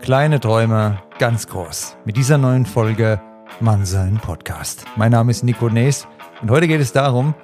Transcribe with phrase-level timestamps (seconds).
[0.00, 1.96] Kleine Träume, ganz groß.
[2.04, 3.20] Mit dieser neuen Folge
[3.60, 4.84] Mannsein Podcast.
[4.96, 6.06] Mein Name ist Nico Nees
[6.42, 7.34] und heute geht es darum,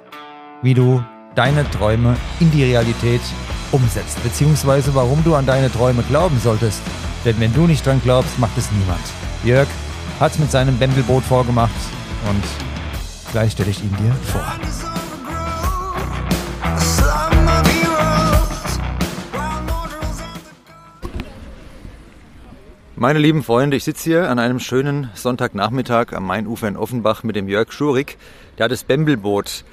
[0.61, 1.03] wie du
[1.35, 3.21] deine Träume in die Realität
[3.71, 6.81] umsetzt, beziehungsweise warum du an deine Träume glauben solltest.
[7.25, 9.01] Denn wenn du nicht dran glaubst, macht es niemand.
[9.43, 9.67] Jörg
[10.19, 11.71] hat es mit seinem Bändelboot vorgemacht
[12.29, 12.43] und
[13.31, 14.45] gleich stelle ich ihn dir vor.
[23.01, 27.35] Meine lieben Freunde, ich sitze hier an einem schönen Sonntagnachmittag am Mainufer in Offenbach mit
[27.35, 28.15] dem Jörg Schurig.
[28.59, 29.65] Der hat das Bembelboot.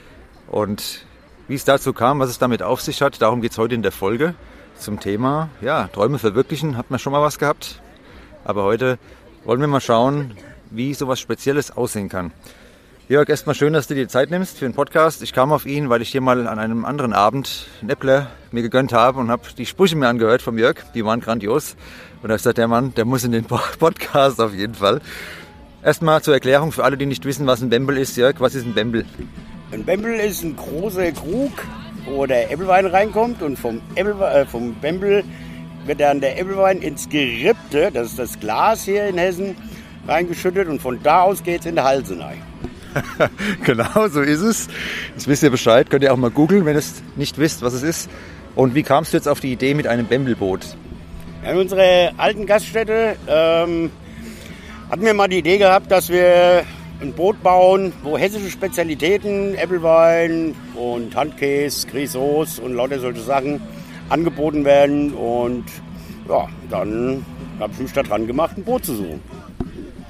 [0.46, 1.04] Und
[1.46, 3.82] wie es dazu kam, was es damit auf sich hat, darum geht es heute in
[3.82, 4.34] der Folge.
[4.78, 7.82] Zum Thema, ja, Träume verwirklichen, hat man schon mal was gehabt.
[8.44, 8.98] Aber heute
[9.44, 10.34] wollen wir mal schauen,
[10.70, 12.32] wie sowas Spezielles aussehen kann.
[13.08, 15.22] Jörg, erstmal schön, dass du dir Zeit nimmst für den Podcast.
[15.22, 18.60] Ich kam auf ihn, weil ich hier mal an einem anderen Abend einen Äppler mir
[18.60, 20.76] gegönnt habe und habe die Sprüche mir angehört vom Jörg.
[20.94, 21.74] Die waren grandios.
[22.22, 23.44] Und da ist der Mann, der muss in den
[23.78, 25.00] Podcast auf jeden Fall.
[25.82, 28.14] Erstmal zur Erklärung für alle, die nicht wissen, was ein Bembel ist.
[28.18, 29.06] Jörg, was ist ein Bembel?
[29.72, 31.52] Ein Bembel ist ein großer Krug,
[32.04, 35.24] wo der Äppelwein reinkommt und vom, Äppel, äh, vom Bembel
[35.86, 39.56] wird dann der Äppelwein ins Gerippte, das ist das Glas hier in Hessen,
[40.06, 42.42] reingeschüttet und von da aus geht es in die Halse rein.
[43.64, 44.68] genau, so ist es.
[45.14, 47.72] Jetzt wisst ihr Bescheid, könnt ihr auch mal googeln, wenn ihr es nicht wisst, was
[47.72, 48.10] es ist.
[48.54, 50.60] Und wie kamst du jetzt auf die Idee mit einem Bembelboot?
[51.48, 53.90] In unserer alten Gaststätte ähm,
[54.90, 56.64] hatten wir mal die Idee gehabt, dass wir
[57.00, 63.60] ein Boot bauen, wo hessische Spezialitäten, Äppelwein und Handkäse, Grisauce und lauter solche Sachen
[64.08, 65.14] angeboten werden.
[65.14, 65.64] Und
[66.28, 67.24] ja, dann
[67.60, 69.20] habe ich mich da dran gemacht, ein Boot zu suchen.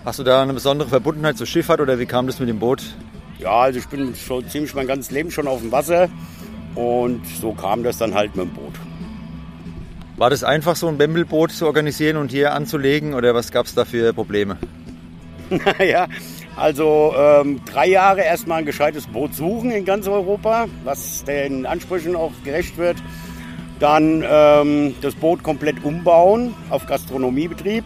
[0.08, 2.82] Hast du da eine besondere Verbundenheit zur Schifffahrt oder wie kam das mit dem Boot?
[3.40, 6.08] Ja, also ich bin schon ziemlich mein ganzes Leben schon auf dem Wasser
[6.74, 8.72] und so kam das dann halt mit dem Boot.
[10.16, 13.74] War das einfach, so ein Bembelboot zu organisieren und hier anzulegen oder was gab es
[13.74, 14.56] da für Probleme?
[15.50, 16.08] naja,
[16.56, 22.16] also ähm, drei Jahre erstmal ein gescheites Boot suchen in ganz Europa, was den Ansprüchen
[22.16, 22.96] auch gerecht wird.
[23.78, 27.84] Dann ähm, das Boot komplett umbauen auf Gastronomiebetrieb.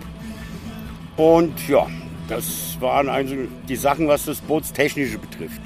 [1.17, 1.89] Und ja,
[2.33, 3.35] das waren also
[3.69, 5.61] die Sachen, was das Bootstechnische betrifft.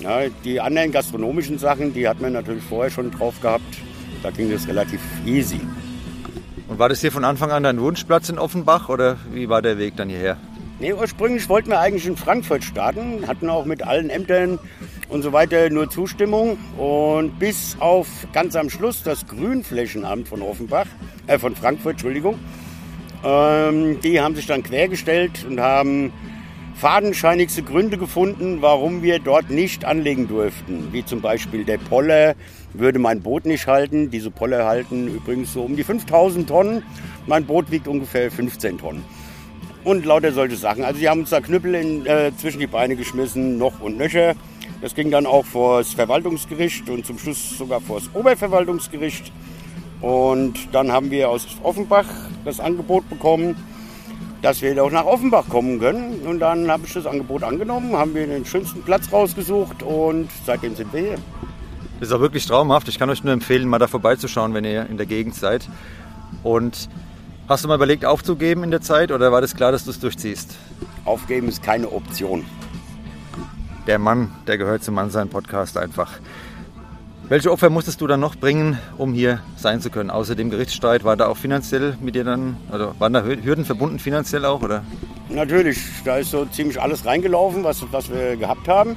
[0.00, 3.78] Ja, die anderen gastronomischen Sachen, die hat man natürlich vorher schon drauf gehabt.
[4.22, 5.60] Da ging das relativ easy.
[6.66, 9.78] Und war das hier von Anfang an dein Wunschplatz in Offenbach oder wie war der
[9.78, 10.36] Weg dann hierher?
[10.80, 14.58] Nee, ursprünglich wollten wir eigentlich in Frankfurt starten, hatten auch mit allen Ämtern
[15.08, 16.58] und so weiter nur Zustimmung.
[16.76, 20.86] Und bis auf ganz am Schluss das Grünflächenamt von Offenbach,
[21.26, 22.38] äh, von Frankfurt, Entschuldigung,
[23.24, 26.12] ähm, die haben sich dann quergestellt und haben
[26.78, 30.92] fadenscheinigste Gründe gefunden, warum wir dort nicht anlegen durften.
[30.92, 32.36] Wie zum Beispiel der Poller
[32.72, 34.10] würde mein Boot nicht halten.
[34.10, 36.84] Diese Poller halten übrigens so um die 5000 Tonnen.
[37.26, 39.04] Mein Boot wiegt ungefähr 15 Tonnen.
[39.82, 40.84] Und lauter solche Sachen.
[40.84, 44.34] Also die haben uns da Knüppel in, äh, zwischen die Beine geschmissen, noch und nöcher.
[44.80, 49.32] Das ging dann auch vor das Verwaltungsgericht und zum Schluss sogar vor das Oberverwaltungsgericht.
[50.00, 52.06] Und dann haben wir aus Offenbach
[52.44, 53.56] das Angebot bekommen,
[54.42, 56.20] dass wir doch nach Offenbach kommen können.
[56.20, 60.76] Und dann habe ich das Angebot angenommen, haben wir den schönsten Platz rausgesucht und seitdem
[60.76, 61.18] sind wir hier.
[61.98, 62.86] Das ist auch wirklich traumhaft.
[62.88, 65.68] Ich kann euch nur empfehlen, mal da vorbeizuschauen, wenn ihr in der Gegend seid.
[66.44, 66.88] Und
[67.48, 69.98] hast du mal überlegt, aufzugeben in der Zeit oder war das klar, dass du es
[69.98, 70.54] durchziehst?
[71.04, 72.44] Aufgeben ist keine Option.
[73.88, 76.12] Der Mann, der gehört zum Mannsein Podcast einfach.
[77.30, 80.08] Welche Opfer musstest du dann noch bringen, um hier sein zu können?
[80.08, 83.98] Außer dem Gerichtsstreit war da auch finanziell mit dir dann, also waren da Hürden verbunden
[83.98, 84.82] finanziell auch, oder?
[85.28, 88.96] Natürlich, da ist so ziemlich alles reingelaufen, was, was wir gehabt haben.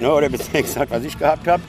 [0.00, 1.62] Ja, oder besser gesagt, was ich gehabt habe.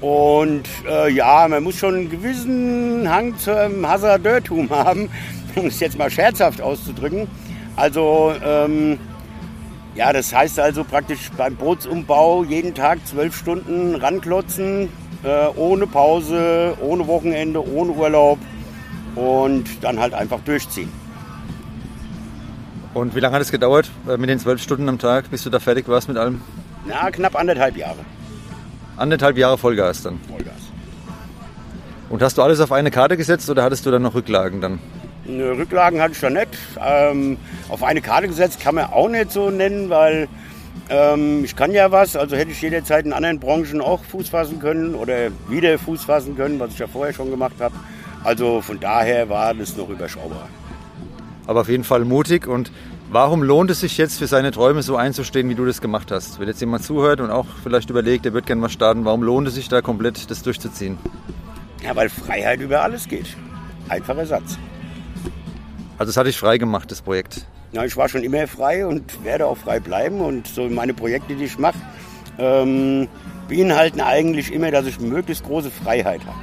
[0.00, 5.10] Und äh, ja, man muss schon einen gewissen Hang zum Hasardeurtum haben,
[5.54, 7.28] um es jetzt mal scherzhaft auszudrücken.
[7.76, 8.98] Also, ähm,
[9.94, 14.88] ja, das heißt also praktisch beim Bootsumbau jeden Tag zwölf Stunden ranklotzen,
[15.24, 18.38] äh, ohne Pause, ohne Wochenende, ohne Urlaub
[19.16, 20.92] und dann halt einfach durchziehen.
[22.92, 25.50] Und wie lange hat es gedauert äh, mit den zwölf Stunden am Tag, bis du
[25.50, 26.40] da fertig warst mit allem?
[26.86, 27.98] Na, knapp anderthalb Jahre.
[28.96, 30.20] Anderthalb Jahre Vollgas dann?
[30.28, 30.54] Vollgas.
[32.10, 34.78] Und hast du alles auf eine Karte gesetzt oder hattest du dann noch Rücklagen dann?
[35.26, 36.50] Rücklagen hatte ich da nicht.
[36.80, 37.38] Ähm,
[37.70, 40.28] auf eine Karte gesetzt kann man auch nicht so nennen, weil
[40.90, 44.58] ähm, ich kann ja was, also hätte ich jederzeit in anderen Branchen auch Fuß fassen
[44.58, 47.74] können oder wieder Fuß fassen können, was ich ja vorher schon gemacht habe.
[48.22, 50.48] Also von daher war das noch überschaubar.
[51.46, 52.70] Aber auf jeden Fall mutig und
[53.10, 56.40] warum lohnt es sich jetzt für seine Träume so einzustehen, wie du das gemacht hast?
[56.40, 59.48] Wenn jetzt jemand zuhört und auch vielleicht überlegt, er wird gerne mal starten, warum lohnt
[59.48, 60.98] es sich da komplett das durchzuziehen?
[61.82, 63.36] Ja, weil Freiheit über alles geht.
[63.88, 64.58] Einfacher Satz.
[65.98, 67.46] Also es hat dich frei gemacht, das Projekt?
[67.74, 70.20] Ja, ich war schon immer frei und werde auch frei bleiben.
[70.20, 71.78] Und so meine Projekte, die ich mache,
[72.38, 73.08] ähm,
[73.48, 76.38] beinhalten eigentlich immer, dass ich möglichst große Freiheit habe.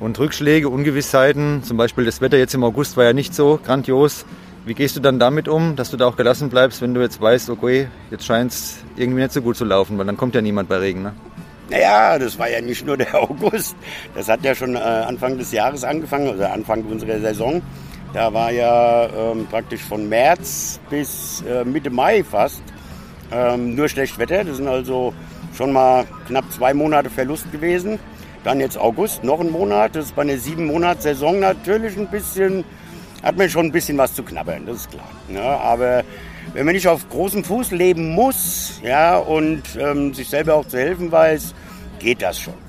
[0.00, 4.26] Und Rückschläge, Ungewissheiten, zum Beispiel das Wetter jetzt im August war ja nicht so grandios.
[4.66, 7.20] Wie gehst du dann damit um, dass du da auch gelassen bleibst, wenn du jetzt
[7.20, 10.40] weißt, okay, jetzt scheint es irgendwie nicht so gut zu laufen, weil dann kommt ja
[10.40, 11.12] niemand bei Regen, ne?
[11.70, 13.76] Naja, das war ja nicht nur der August.
[14.14, 17.62] Das hat ja schon äh, Anfang des Jahres angefangen, also Anfang unserer Saison.
[18.14, 22.62] Da war ja ähm, praktisch von März bis äh, Mitte Mai fast
[23.32, 24.44] ähm, nur schlecht Wetter.
[24.44, 25.12] Das sind also
[25.56, 27.98] schon mal knapp zwei Monate Verlust gewesen.
[28.44, 29.96] Dann jetzt August, noch ein Monat.
[29.96, 32.62] Das ist bei einer sieben Monats Saison natürlich ein bisschen,
[33.20, 35.08] hat man schon ein bisschen was zu knabbern, das ist klar.
[35.28, 35.42] Ja, ne?
[35.42, 36.04] aber
[36.52, 40.78] wenn man nicht auf großem Fuß leben muss ja, und ähm, sich selber auch zu
[40.78, 41.52] helfen weiß,
[41.98, 42.63] geht das schon.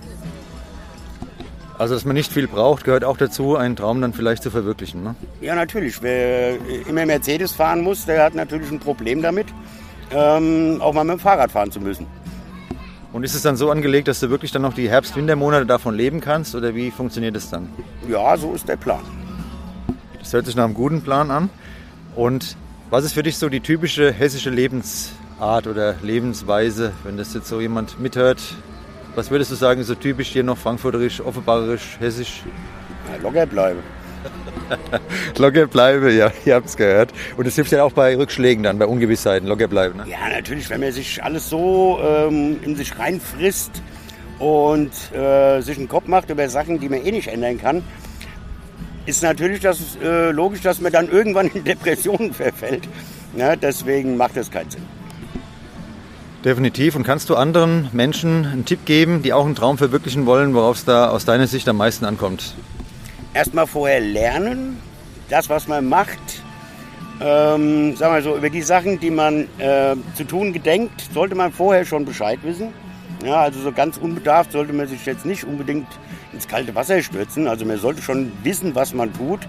[1.77, 5.03] Also, dass man nicht viel braucht, gehört auch dazu, einen Traum dann vielleicht zu verwirklichen.
[5.03, 5.15] Ne?
[5.41, 6.01] Ja, natürlich.
[6.01, 6.55] Wer
[6.87, 9.47] immer Mercedes fahren muss, der hat natürlich ein Problem damit,
[10.11, 12.07] ähm, auch mal mit dem Fahrrad fahren zu müssen.
[13.11, 16.21] Und ist es dann so angelegt, dass du wirklich dann noch die Herbst-Wintermonate davon leben
[16.21, 17.69] kannst oder wie funktioniert das dann?
[18.09, 19.01] Ja, so ist der Plan.
[20.19, 21.49] Das hört sich nach einem guten Plan an.
[22.15, 22.57] Und
[22.89, 27.59] was ist für dich so die typische hessische Lebensart oder Lebensweise, wenn das jetzt so
[27.61, 28.41] jemand mithört,
[29.15, 32.43] was würdest du sagen, so typisch hier noch frankfurterisch, offenbarisch, hessisch?
[33.11, 33.79] Ja, locker bleiben.
[35.37, 37.13] locker bleibe, ja, ihr habt es gehört.
[37.37, 39.97] Und das hilft ja auch bei Rückschlägen dann, bei Ungewissheiten, locker bleiben.
[39.97, 40.05] Ne?
[40.07, 43.81] Ja, natürlich, wenn man sich alles so ähm, in sich reinfrisst
[44.39, 47.83] und äh, sich einen Kopf macht über Sachen, die man eh nicht ändern kann,
[49.05, 52.87] ist natürlich das, äh, logisch, dass man dann irgendwann in Depressionen verfällt.
[53.37, 54.94] Ja, deswegen macht das keinen Sinn.
[56.45, 56.95] Definitiv.
[56.95, 60.77] Und kannst du anderen Menschen einen Tipp geben, die auch einen Traum verwirklichen wollen, worauf
[60.77, 62.53] es da aus deiner Sicht am meisten ankommt?
[63.33, 64.77] Erstmal vorher lernen,
[65.27, 66.19] das, was man macht.
[67.19, 71.51] Ähm, sagen wir so, über die Sachen, die man äh, zu tun gedenkt, sollte man
[71.51, 72.73] vorher schon Bescheid wissen.
[73.25, 75.87] Ja, also so ganz unbedarft sollte man sich jetzt nicht unbedingt
[76.31, 77.47] ins kalte Wasser stürzen.
[77.47, 79.39] Also man sollte schon wissen, was man tut.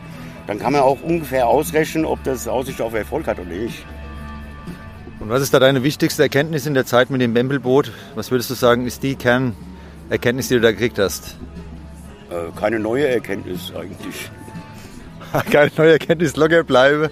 [0.46, 3.84] Dann kann man auch ungefähr ausrechnen, ob das Aussicht auf Erfolg hat oder nicht.
[5.26, 7.90] Und was ist da deine wichtigste Erkenntnis in der Zeit mit dem Bembelboot?
[8.14, 11.36] Was würdest du sagen, ist die Kernerkenntnis, die du da gekriegt hast?
[12.30, 14.30] Äh, keine neue Erkenntnis eigentlich.
[15.50, 17.10] keine neue Erkenntnis, locker bleibe.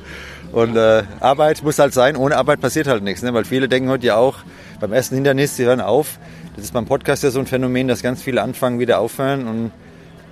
[0.53, 3.25] Und äh, Arbeit muss halt sein, ohne Arbeit passiert halt nichts.
[3.25, 3.35] Ne?
[3.35, 4.37] Weil viele denken heute ja auch,
[4.79, 6.21] beim ersten Hindernis, sie hören auf.
[6.55, 9.49] Das ist beim Podcast ja so ein Phänomen, dass ganz viele anfangen, wieder aufhören.
[9.49, 9.73] Und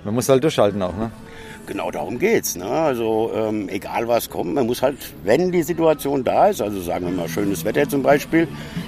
[0.05, 0.95] man muss halt durchhalten auch.
[0.95, 1.11] Ne?
[1.67, 2.55] Genau darum geht's.
[2.55, 2.65] Ne?
[2.65, 7.05] Also ähm, egal was kommt, man muss halt, wenn die Situation da ist, also sagen
[7.05, 8.47] wir mal schönes Wetter zum Beispiel,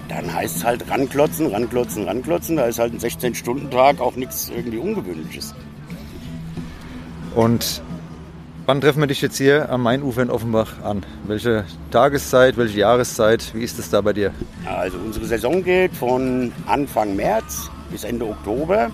[0.10, 2.58] dann heißt es halt ranklotzen, ranklotzen, ranklotzen.
[2.58, 5.54] Da ist halt ein 16-Stunden-Tag auch nichts irgendwie Ungewöhnliches.
[7.36, 7.82] Und
[8.66, 11.06] wann treffen wir dich jetzt hier am Mainufer in Offenbach an?
[11.26, 13.54] Welche Tageszeit, welche Jahreszeit?
[13.54, 14.32] Wie ist es da bei dir?
[14.66, 18.92] Also unsere Saison geht von Anfang März bis Ende Oktober.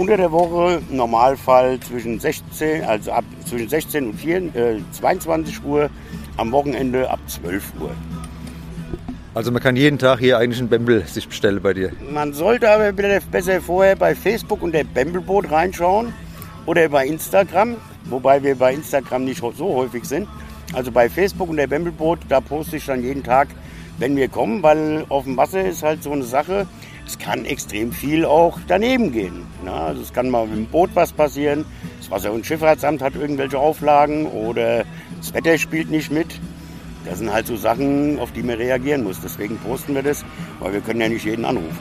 [0.00, 5.62] Unter der Woche im Normalfall zwischen 16, also ab zwischen 16 und 4, äh, 22
[5.62, 5.90] Uhr,
[6.38, 7.90] am Wochenende ab 12 Uhr.
[9.34, 11.92] Also man kann jeden Tag hier eigentlich ein Bembel sich bestellen bei dir.
[12.10, 16.14] Man sollte aber besser vorher bei Facebook und der Bembelboot reinschauen
[16.64, 17.76] oder bei Instagram,
[18.06, 20.26] wobei wir bei Instagram nicht so häufig sind.
[20.72, 23.48] Also bei Facebook und der Bembelboot, da poste ich dann jeden Tag,
[23.98, 26.66] wenn wir kommen, weil auf dem Wasser ist halt so eine Sache
[27.10, 29.46] es kann extrem viel auch daneben gehen.
[29.64, 29.72] Ne?
[29.72, 31.64] Also es kann mal mit dem Boot was passieren,
[31.98, 34.84] das Wasser- und Schifffahrtsamt hat irgendwelche Auflagen oder
[35.18, 36.28] das Wetter spielt nicht mit.
[37.04, 39.20] Das sind halt so Sachen, auf die man reagieren muss.
[39.20, 40.24] Deswegen posten wir das,
[40.60, 41.78] weil wir können ja nicht jeden anrufen.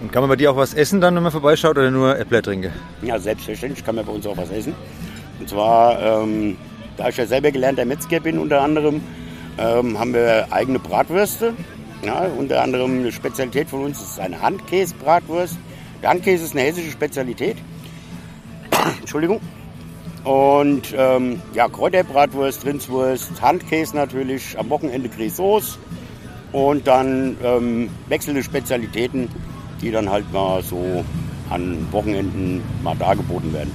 [0.00, 2.42] Und kann man bei dir auch was essen dann, wenn man vorbeischaut oder nur Äppler
[2.42, 2.72] trinken?
[3.02, 4.74] Ja, selbstverständlich kann man bei uns auch was essen.
[5.38, 6.56] Und zwar, ähm,
[6.96, 9.02] da ich ja selber gelernter Metzger bin unter anderem,
[9.58, 11.54] ähm, haben wir eigene Bratwürste.
[12.04, 15.56] Ja, unter anderem eine Spezialität von uns ist eine Handkäse-Bratwurst.
[16.02, 17.56] Der Handkäse ist eine hessische Spezialität.
[19.00, 19.40] Entschuldigung.
[20.24, 25.78] Und ähm, ja, Kräuterbratwurst, Rindswurst, Handkäse natürlich, am Wochenende Grisauce
[26.52, 29.28] und dann ähm, wechselnde Spezialitäten,
[29.80, 31.04] die dann halt mal so
[31.50, 33.72] an Wochenenden mal dargeboten werden.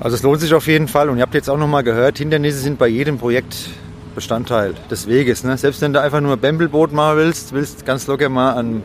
[0.00, 2.18] Also es lohnt sich auf jeden Fall und ihr habt jetzt auch noch mal gehört,
[2.18, 3.70] Hindernisse sind bei jedem Projekt
[4.14, 5.44] Bestandteil des Weges.
[5.44, 5.56] Ne?
[5.58, 8.82] Selbst wenn du einfach nur Bembelboot machen willst, willst ganz locker mal an,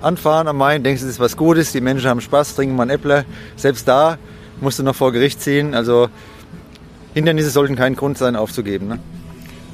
[0.00, 2.90] anfahren am Main, denkst, es ist was Gutes, die Menschen haben Spaß, trinken mal einen
[2.92, 3.24] Äppler.
[3.56, 4.18] Selbst da
[4.60, 5.74] musst du noch vor Gericht ziehen.
[5.74, 6.08] Also
[7.14, 8.88] Hindernisse sollten kein Grund sein, aufzugeben.
[8.88, 8.98] Ne?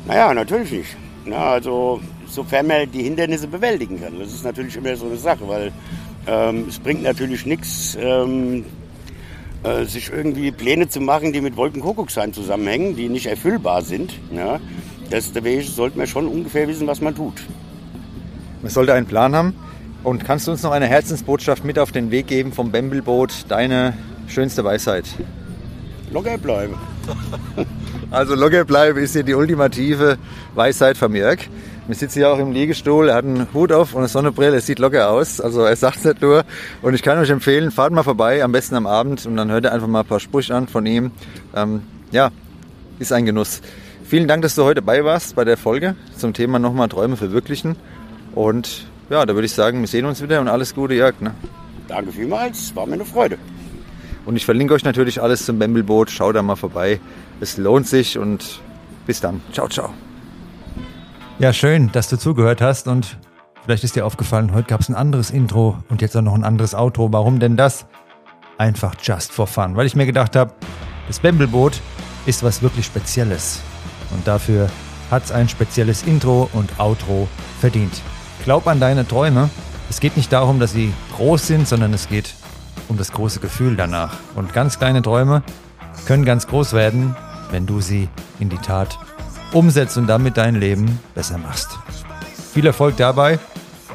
[0.07, 0.97] Naja, natürlich nicht.
[1.25, 4.19] Na, also sofern man die Hindernisse bewältigen kann.
[4.19, 5.73] Das ist natürlich immer so eine Sache, weil
[6.27, 8.65] ähm, es bringt natürlich nichts, ähm,
[9.65, 14.15] äh, sich irgendwie Pläne zu machen, die mit Wolkenkuckucksheim zusammenhängen, die nicht erfüllbar sind.
[14.31, 14.61] Ja,
[15.11, 17.43] das, da sollte man schon ungefähr wissen, was man tut.
[18.63, 19.55] Man sollte einen Plan haben.
[20.03, 23.95] Und kannst du uns noch eine Herzensbotschaft mit auf den Weg geben vom Bembelboot, deine
[24.29, 25.07] schönste Weisheit?
[26.13, 26.75] Locker bleiben.
[28.11, 30.19] Also locker bleiben ist hier die ultimative
[30.55, 31.41] Weisheit von Jörg.
[31.87, 34.65] Wir sitzen hier auch im Liegestuhl, er hat einen Hut auf und eine Sonnenbrille, es
[34.65, 35.39] sieht locker aus.
[35.41, 36.45] Also er sagt es nicht nur.
[36.81, 39.65] Und ich kann euch empfehlen, fahrt mal vorbei, am besten am Abend und dann hört
[39.65, 41.11] ihr einfach mal ein paar Sprüche an von ihm.
[41.55, 42.31] Ähm, ja,
[42.99, 43.61] ist ein Genuss.
[44.05, 47.77] Vielen Dank, dass du heute dabei warst bei der Folge zum Thema nochmal Träume verwirklichen.
[48.35, 51.21] Und ja, da würde ich sagen, wir sehen uns wieder und alles Gute, Jörg.
[51.21, 51.35] Ne?
[51.89, 53.37] Danke vielmals, war mir eine Freude.
[54.25, 56.11] Und ich verlinke euch natürlich alles zum Bembelboot.
[56.11, 56.99] Schaut da mal vorbei.
[57.41, 58.61] Es lohnt sich und
[59.07, 59.43] bis dann.
[59.53, 59.93] Ciao, ciao.
[61.41, 63.19] Ja, schön, dass du zugehört hast und
[63.65, 66.45] vielleicht ist dir aufgefallen, heute gab es ein anderes Intro und jetzt auch noch ein
[66.45, 67.13] anderes Outro.
[67.13, 67.87] Warum denn das?
[68.57, 70.55] Einfach just for fun, weil ich mir gedacht habe,
[71.09, 71.81] das Bembelboot
[72.25, 73.61] ist was wirklich Spezielles
[74.13, 74.71] und dafür
[75.11, 77.27] hat es ein spezielles Intro und Outro
[77.59, 78.01] verdient.
[78.45, 79.51] Glaub an deine Träume.
[79.91, 82.33] Es geht nicht darum, dass sie groß sind, sondern es geht
[82.89, 84.19] um das große Gefühl danach.
[84.37, 85.43] Und ganz kleine Träume
[86.07, 87.17] können ganz groß werden,
[87.51, 88.99] wenn du sie in die Tat
[89.55, 91.79] umsetzt und damit dein Leben besser machst.
[92.53, 93.39] Viel Erfolg dabei.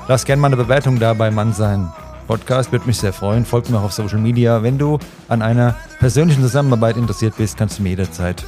[0.07, 1.91] Lass gerne mal eine Bewertung da bei Mann sein.
[2.27, 3.45] Podcast würde mich sehr freuen.
[3.45, 4.61] Folgt mir auch auf Social Media.
[4.63, 8.43] Wenn du an einer persönlichen Zusammenarbeit interessiert bist, kannst du mir jederzeit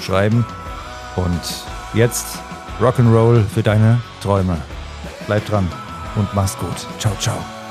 [0.00, 0.44] schreiben.
[1.16, 1.40] Und
[1.94, 2.26] jetzt
[2.80, 4.56] Rock'n'Roll für deine Träume.
[5.26, 5.68] Bleib dran
[6.16, 6.86] und mach's gut.
[6.98, 7.61] Ciao, ciao.